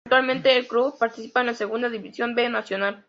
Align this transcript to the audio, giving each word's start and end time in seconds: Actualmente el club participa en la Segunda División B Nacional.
Actualmente 0.07 0.57
el 0.57 0.65
club 0.67 0.97
participa 0.97 1.41
en 1.41 1.45
la 1.45 1.53
Segunda 1.53 1.87
División 1.87 2.33
B 2.33 2.49
Nacional. 2.49 2.99